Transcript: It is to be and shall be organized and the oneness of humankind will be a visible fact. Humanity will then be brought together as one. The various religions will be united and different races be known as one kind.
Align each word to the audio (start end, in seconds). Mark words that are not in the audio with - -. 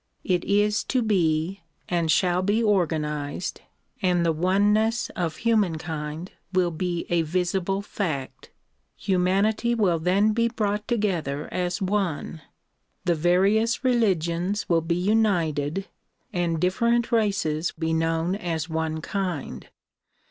It 0.23 0.43
is 0.45 0.83
to 0.85 1.03
be 1.03 1.61
and 1.87 2.09
shall 2.09 2.41
be 2.41 2.63
organized 2.63 3.61
and 4.01 4.25
the 4.25 4.31
oneness 4.31 5.11
of 5.11 5.35
humankind 5.35 6.31
will 6.51 6.71
be 6.71 7.05
a 7.11 7.21
visible 7.21 7.83
fact. 7.83 8.49
Humanity 8.97 9.75
will 9.75 9.99
then 9.99 10.33
be 10.33 10.47
brought 10.47 10.87
together 10.87 11.47
as 11.53 11.83
one. 11.83 12.41
The 13.05 13.13
various 13.13 13.83
religions 13.83 14.67
will 14.67 14.81
be 14.81 14.95
united 14.95 15.87
and 16.33 16.59
different 16.59 17.11
races 17.11 17.71
be 17.77 17.93
known 17.93 18.33
as 18.35 18.67
one 18.67 19.01
kind. 19.01 19.69